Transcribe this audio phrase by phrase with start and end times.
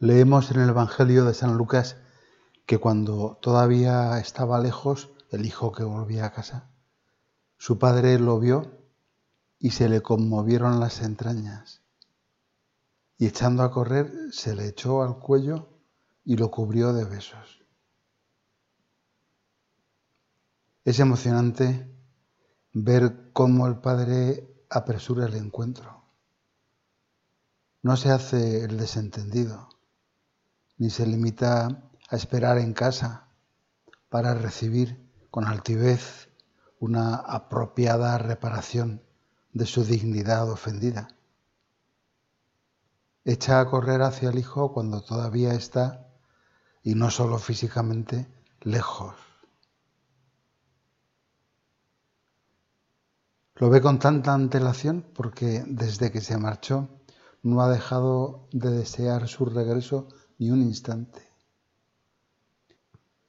[0.00, 1.96] Leemos en el Evangelio de San Lucas
[2.66, 6.70] que cuando todavía estaba lejos el hijo que volvía a casa,
[7.56, 8.78] su padre lo vio
[9.58, 11.82] y se le conmovieron las entrañas.
[13.16, 15.68] Y echando a correr se le echó al cuello
[16.24, 17.64] y lo cubrió de besos.
[20.84, 21.92] Es emocionante
[22.72, 26.04] ver cómo el padre apresura el encuentro.
[27.82, 29.68] No se hace el desentendido
[30.78, 31.66] ni se limita
[32.08, 33.28] a esperar en casa
[34.08, 34.98] para recibir
[35.30, 36.30] con altivez
[36.78, 39.02] una apropiada reparación
[39.52, 41.08] de su dignidad ofendida.
[43.24, 46.08] Echa a correr hacia el Hijo cuando todavía está,
[46.82, 48.26] y no solo físicamente,
[48.60, 49.14] lejos.
[53.56, 56.88] Lo ve con tanta antelación porque desde que se marchó
[57.42, 60.06] no ha dejado de desear su regreso
[60.38, 61.20] ni un instante.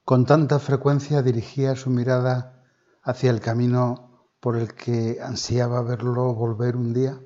[0.05, 2.63] Con tanta frecuencia dirigía su mirada
[3.03, 7.19] hacia el camino por el que ansiaba verlo volver un día,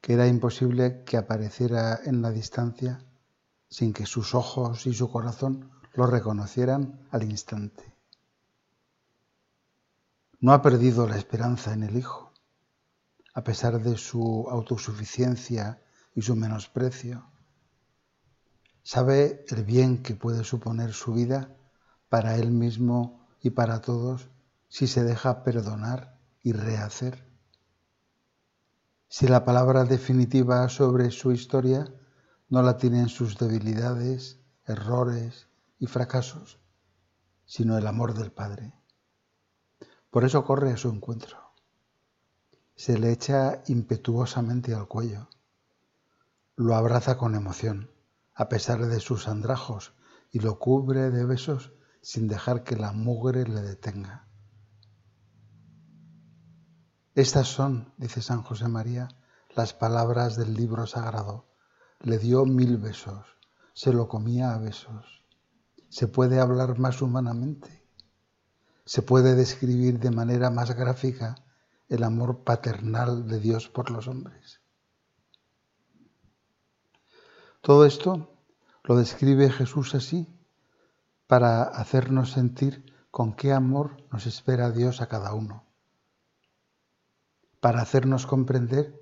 [0.00, 3.04] que era imposible que apareciera en la distancia
[3.68, 7.94] sin que sus ojos y su corazón lo reconocieran al instante.
[10.40, 12.32] No ha perdido la esperanza en el Hijo,
[13.34, 15.82] a pesar de su autosuficiencia
[16.14, 17.24] y su menosprecio
[18.90, 21.54] Sabe el bien que puede suponer su vida
[22.08, 24.30] para él mismo y para todos
[24.70, 27.22] si se deja perdonar y rehacer.
[29.06, 31.92] Si la palabra definitiva sobre su historia
[32.48, 36.58] no la tienen sus debilidades, errores y fracasos,
[37.44, 38.72] sino el amor del Padre.
[40.10, 41.36] Por eso corre a su encuentro.
[42.74, 45.28] Se le echa impetuosamente al cuello.
[46.56, 47.90] Lo abraza con emoción
[48.38, 49.94] a pesar de sus andrajos
[50.30, 54.28] y lo cubre de besos sin dejar que la mugre le detenga.
[57.16, 59.08] Estas son, dice San José María,
[59.56, 61.48] las palabras del libro sagrado.
[61.98, 63.26] Le dio mil besos,
[63.74, 65.24] se lo comía a besos.
[65.88, 67.88] ¿Se puede hablar más humanamente?
[68.84, 71.34] ¿Se puede describir de manera más gráfica
[71.88, 74.60] el amor paternal de Dios por los hombres?
[77.60, 78.30] Todo esto
[78.84, 80.26] lo describe Jesús así
[81.26, 85.64] para hacernos sentir con qué amor nos espera Dios a cada uno,
[87.60, 88.98] para hacernos comprender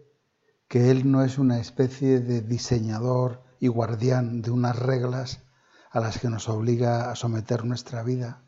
[0.69, 5.43] que Él no es una especie de diseñador y guardián de unas reglas
[5.91, 8.43] a las que nos obliga a someter nuestra vida,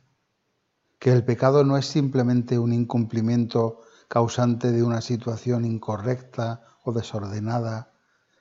[0.99, 7.93] que el pecado no es simplemente un incumplimiento causante de una situación incorrecta o desordenada,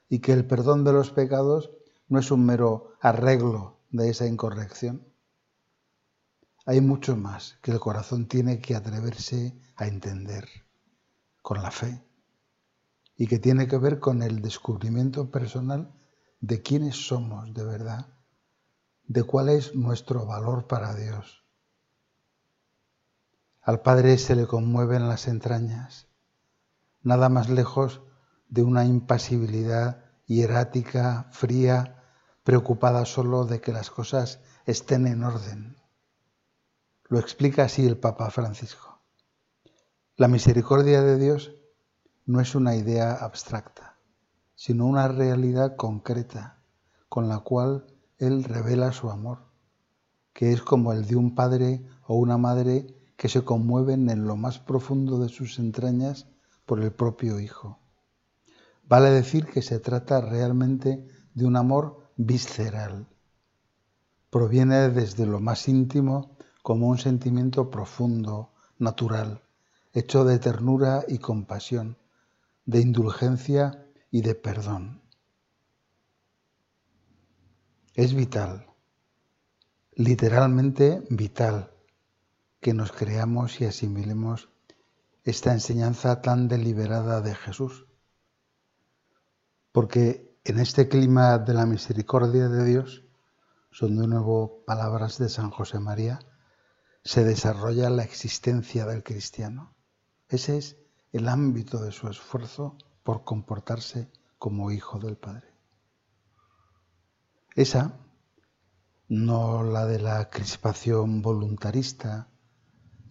[0.09, 1.72] y que el perdón de los pecados
[2.07, 5.07] no es un mero arreglo de esa incorrección.
[6.66, 10.47] Hay mucho más que el corazón tiene que atreverse a entender
[11.41, 12.03] con la fe
[13.16, 15.94] y que tiene que ver con el descubrimiento personal
[16.40, 18.07] de quiénes somos de verdad,
[19.06, 21.44] de cuál es nuestro valor para Dios.
[23.62, 26.07] Al Padre se le conmueven las entrañas,
[27.01, 28.01] nada más lejos
[28.50, 32.03] de una impasibilidad hierática, fría,
[32.44, 35.78] preocupada solo de que las cosas estén en orden.
[37.09, 39.02] Lo explica así el Papa Francisco.
[40.16, 41.53] La misericordia de Dios
[42.25, 43.97] no es una idea abstracta,
[44.56, 46.62] sino una realidad concreta
[47.09, 47.85] con la cual
[48.18, 49.40] Él revela su amor,
[50.34, 54.35] que es como el de un padre o una madre que se conmueven en lo
[54.35, 56.28] más profundo de sus entrañas
[56.66, 57.79] por el propio Hijo.
[58.88, 63.08] Vale decir que se trata realmente de un amor visceral.
[64.30, 69.42] Proviene desde lo más íntimo como un sentimiento profundo, natural,
[69.94, 71.97] hecho de ternura y compasión,
[72.66, 75.02] de indulgencia y de perdón.
[77.94, 78.67] Es vital,
[79.96, 81.72] literalmente vital,
[82.61, 84.50] que nos creamos y asimilemos
[85.23, 87.86] esta enseñanza tan deliberada de Jesús.
[89.78, 93.03] Porque en este clima de la misericordia de Dios,
[93.70, 96.18] son de nuevo palabras de San José María,
[97.03, 99.76] se desarrolla la existencia del cristiano.
[100.29, 100.78] Ese es
[101.12, 104.09] el ámbito de su esfuerzo por comportarse
[104.40, 105.53] como hijo del Padre.
[107.53, 108.00] Esa,
[109.08, 112.30] no la de la crispación voluntarista,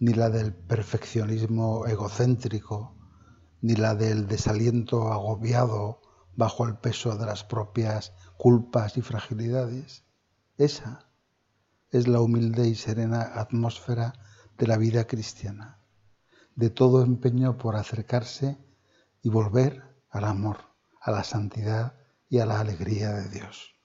[0.01, 2.93] ni la del perfeccionismo egocéntrico,
[3.61, 6.01] ni la del desaliento agobiado
[6.37, 10.05] bajo el peso de las propias culpas y fragilidades.
[10.57, 11.09] Esa
[11.89, 14.13] es la humilde y serena atmósfera
[14.57, 15.81] de la vida cristiana,
[16.55, 18.57] de todo empeño por acercarse
[19.21, 20.57] y volver al amor,
[21.01, 21.95] a la santidad
[22.29, 23.76] y a la alegría de Dios.